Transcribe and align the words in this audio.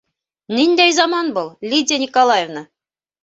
Ниндәй 0.59 0.95
заман 0.99 1.29
был, 1.35 1.51
Лидия 1.73 1.99
Николаевна?! 2.05 2.65